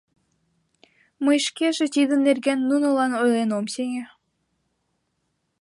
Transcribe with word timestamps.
Мый 1.25 1.37
шкеже 1.47 1.85
тидын 1.95 2.19
нерген 2.27 2.59
нунылан 2.69 3.11
ойлен 3.21 3.49
ом 3.57 3.65
сеҥе. 3.73 4.03